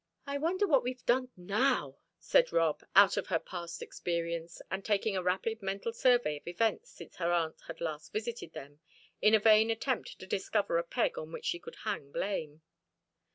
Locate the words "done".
1.05-1.29